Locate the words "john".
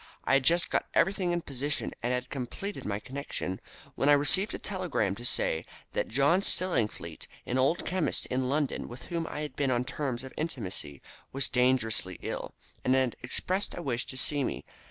6.07-6.41